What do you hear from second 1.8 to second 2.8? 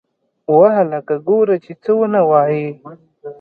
څه ونه وايې.